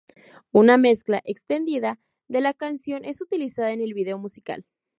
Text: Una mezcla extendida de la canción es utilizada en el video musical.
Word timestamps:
Una 0.51 0.79
mezcla 0.79 1.21
extendida 1.25 1.99
de 2.27 2.41
la 2.41 2.55
canción 2.55 3.05
es 3.05 3.21
utilizada 3.21 3.71
en 3.71 3.81
el 3.81 3.93
video 3.93 4.17
musical. 4.17 4.65